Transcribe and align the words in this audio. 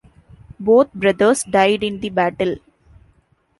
Both 0.59 0.91
brothers 0.95 1.43
died 1.43 1.83
in 1.83 1.99
the 1.99 2.09
battle. 2.09 2.55